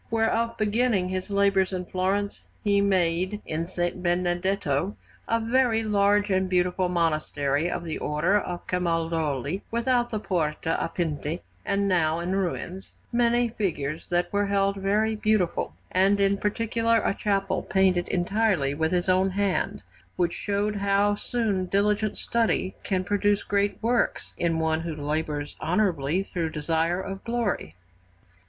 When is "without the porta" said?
9.69-10.75